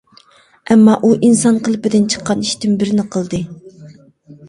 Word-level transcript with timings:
ئەمما 0.69 0.95
ئۇ 1.01 1.11
ئىنسان 1.27 1.61
قېلىپىدىن 1.69 2.09
چىققان 2.17 2.43
ئىشتىن 2.49 2.77
بىرنى 2.83 3.09
قىلدى. 3.17 3.47